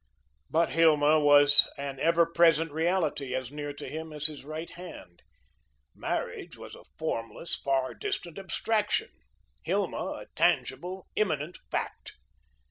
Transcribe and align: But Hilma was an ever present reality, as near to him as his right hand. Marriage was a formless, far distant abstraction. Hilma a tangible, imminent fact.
But 0.49 0.71
Hilma 0.71 1.19
was 1.19 1.69
an 1.77 1.99
ever 1.99 2.25
present 2.25 2.71
reality, 2.71 3.35
as 3.35 3.51
near 3.51 3.71
to 3.73 3.87
him 3.87 4.11
as 4.11 4.25
his 4.25 4.43
right 4.43 4.71
hand. 4.71 5.21
Marriage 5.93 6.57
was 6.57 6.73
a 6.73 6.85
formless, 6.97 7.55
far 7.55 7.93
distant 7.93 8.39
abstraction. 8.39 9.11
Hilma 9.63 10.21
a 10.23 10.25
tangible, 10.33 11.05
imminent 11.15 11.59
fact. 11.69 12.13